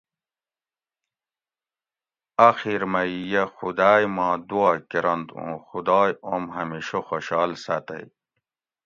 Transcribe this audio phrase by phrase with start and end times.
[2.49, 8.03] آخیر مئ یہ خُداٞئ ما دُعا کرنت اُوں خُدائ اوم ہمیشہ خوشال ساٞتئ